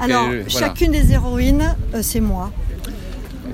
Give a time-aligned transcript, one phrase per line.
[0.00, 0.48] Alors, voilà.
[0.48, 2.52] chacune des héroïnes, euh, c'est moi.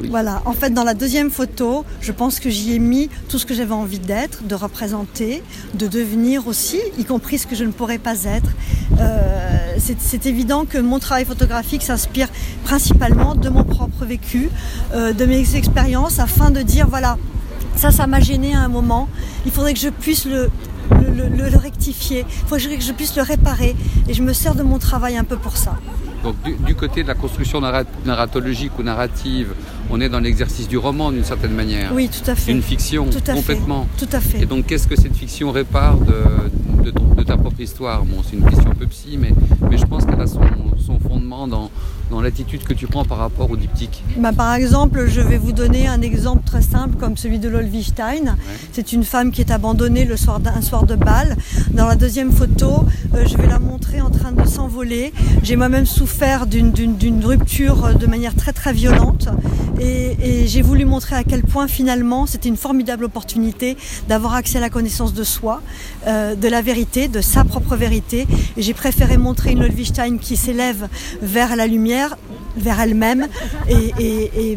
[0.09, 3.47] Voilà, en fait, dans la deuxième photo, je pense que j'y ai mis tout ce
[3.47, 5.45] que j'avais envie d'être, de représenter,
[5.75, 8.51] de devenir aussi, y compris ce que je ne pourrais pas être.
[8.99, 12.29] Euh, c'est c'est évident que mon travail photographique s'inspire
[12.65, 14.49] principalement de mon propre vécu,
[14.95, 17.17] euh, de mes expériences, afin de dire, voilà,
[17.77, 19.09] ça, ça m'a gêné à un moment,
[19.47, 20.51] il faudrait que je puisse le,
[20.91, 23.77] le, le- le rectifier, il faudrait que je puisse le réparer,
[24.09, 25.77] et je me sers de mon travail un peu pour ça.
[26.23, 29.49] Donc du, du côté de la construction narra- narratologique ou narrative,
[29.91, 31.91] on est dans l'exercice du roman d'une certaine manière.
[31.93, 32.53] Oui, tout à fait.
[32.53, 33.89] Une fiction, Tout à complètement.
[33.97, 34.07] fait.
[34.07, 34.43] Tout à fait.
[34.43, 38.05] Et donc qu'est-ce que cette fiction répare de, de, ton- de ta propre histoire?
[38.05, 39.33] Bon, c'est une question un peu psy, mais,
[39.69, 40.41] mais je pense qu'elle a son,
[40.79, 41.71] son fondement dans,
[42.11, 44.03] dans l'attitude que tu prends par rapport au diptyque.
[44.19, 48.37] Bah, par exemple, je vais vous donner un exemple très simple comme celui de Lolvistein.
[48.73, 51.37] C'est une femme qui est abandonnée le soir un soir de bal.
[51.71, 52.85] Dans la deuxième photo,
[53.15, 55.13] euh, je vais la montrer en train de s'envoler.
[55.43, 56.73] J'ai moi-même souffert d'une-
[57.25, 59.29] rupture euh, de manière très très violente
[59.81, 63.77] et, et j'ai voulu montrer à quel point finalement c'était une formidable opportunité
[64.09, 65.63] d'avoir accès à la connaissance de soi,
[66.07, 68.27] euh, de la vérité, de sa propre vérité.
[68.57, 70.89] Et j'ai préféré montrer une Lolvistein qui s'élève
[71.23, 72.02] vers la lumière,
[72.57, 73.29] vers elle-même
[73.69, 74.57] et,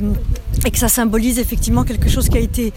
[0.71, 2.73] que ça symbolise effectivement quelque chose qui a été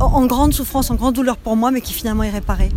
[0.00, 2.68] en grande souffrance, en grande douleur pour moi, mais qui finalement est réparé.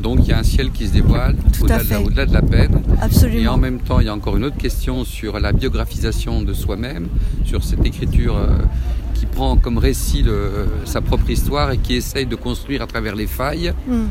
[0.00, 1.78] Donc il y a un ciel qui se dévoile au-delà
[2.26, 2.82] de, la- de peine.
[3.00, 3.40] Absolument.
[3.42, 6.52] Et en même temps, il y a encore une autre question sur la biographisation de
[6.54, 7.08] soi-même,
[7.44, 8.46] sur cette écriture euh,
[9.14, 13.14] qui prend comme récit le- sa propre histoire et qui essaye de construire à travers
[13.14, 14.06] les failles Hmm.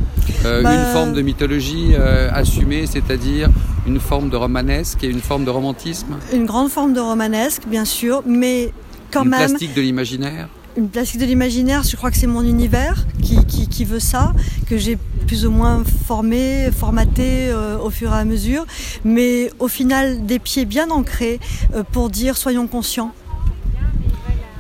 [0.46, 3.50] euh, Bah, une forme de mythologie euh, assumée, c'est-à-dire
[3.88, 7.86] une forme de romanesque et une forme de romantisme, Une grande forme de romanesque, bien
[7.86, 8.72] sûr, mais
[9.12, 10.48] quand une même plastique de l'imaginaire.
[10.78, 11.82] une plastique de l'imaginaire.
[11.84, 14.34] Je crois que c'est mon univers qui, qui- qui veut ça,
[14.68, 14.98] que j'ai
[15.30, 18.66] plus ou moins formé, formaté euh, au fur et à mesure,
[19.06, 21.40] mais au final des pieds bien ancrés
[21.76, 23.14] euh, pour dire soyons conscients.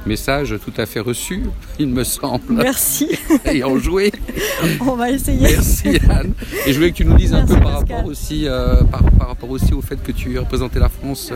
[0.05, 1.41] Message tout à fait reçu,
[1.79, 3.07] il me semble, Merci,
[3.45, 4.11] ayant joué.
[4.81, 5.41] on va essayer.
[5.41, 6.33] Merci Anne.
[6.67, 7.95] Et je voulais que tu nous dises un peu par Pascal.
[7.95, 11.33] rapport aussi, euh, par, par rapport aussi au fait que tu représentais la France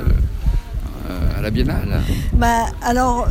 [1.35, 2.01] à la Biennale.
[2.33, 3.27] Bah, alors,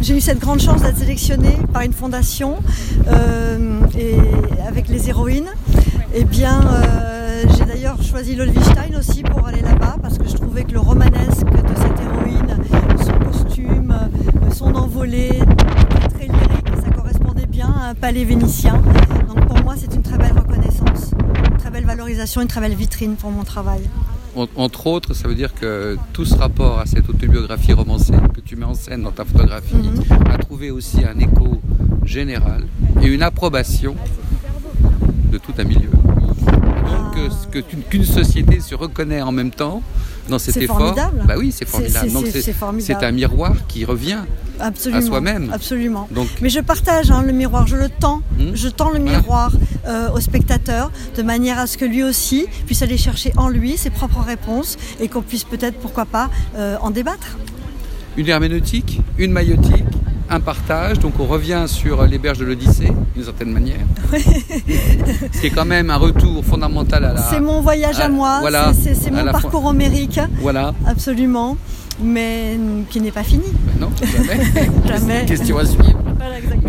[0.00, 2.56] j'ai eu cette grande chance d'être sélectionnée par une fondation
[3.08, 4.16] euh, et
[4.66, 5.48] avec les héroïnes.
[6.14, 10.64] Et bien, euh, j'ai d'ailleurs choisi Lolvistein aussi pour aller là-bas parce que je trouvais
[10.64, 12.58] que le romanesque de cette héroïne,
[13.04, 18.82] son costume, euh, son envolée, était très lyrique, ça correspondait bien à un palais vénitien.
[19.28, 21.12] Donc pour moi, c'est une très belle reconnaissance,
[21.50, 23.82] une très belle valorisation, une très belle vitrine pour mon travail.
[24.36, 28.40] En- Entre autres, ça veut dire que tout ce rapport à cette autobiographie romancée que
[28.40, 30.02] tu mets en scène dans ta photographie Mhm.
[30.30, 31.60] a trouvé aussi un écho
[32.04, 32.64] général
[33.02, 33.96] et une approbation
[35.32, 35.88] de tout un milieu.
[35.90, 39.82] Donc euh, que tu- qu'une société se reconnaît en même temps
[40.28, 41.22] dans cet C'est effort, formidable.
[41.26, 42.10] bah oui, c'est formidable.
[43.02, 44.18] un miroir qui revient.
[44.58, 45.02] Absolument.
[45.02, 45.50] soi-même.
[45.52, 46.08] Absolument.
[46.10, 48.54] Donc Mais je partage hein, le miroir, je le tends, Hmm.
[48.54, 49.18] je tends le Voilà.
[49.18, 49.52] miroir
[49.86, 53.76] euh, au spectateur de manière à ce que lui aussi puisse aller chercher en lui
[53.76, 57.36] ses propres réponses et qu'on puisse peut-être, pourquoi pas, euh, en débattre.
[58.16, 59.84] une herméneutique, une maïotique,
[60.30, 60.98] un partage.
[60.98, 63.78] Donc on revient sur les berges de l'Odyssée, d'une certaine manière.
[65.32, 67.22] Ce qui est quand même un retour fondamental à la.
[67.22, 70.74] C'est mon voyage à à- moi, voilà, c'est- mon parcours homérique, Voilà.
[70.86, 71.56] absolument,
[72.02, 72.58] mais
[72.90, 73.44] qui n'est pas fini.
[73.52, 74.68] Ben non, jamais.
[74.86, 75.26] Jamais.
[75.26, 75.98] Question à suivre.
[76.18, 76.65] Voilà, exactement.